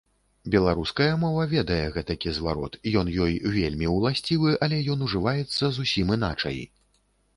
Беларуская 0.53 1.09
мова 1.23 1.43
ведае 1.51 1.85
гэтакі 1.97 2.33
зварот, 2.39 2.77
ён 3.01 3.11
ёй 3.27 3.37
вельмі 3.57 3.91
ўласцівы, 3.99 4.57
але 4.67 4.83
ён 4.95 5.05
ужываецца 5.09 5.71
зусім 5.77 6.15
іначай. 6.21 6.57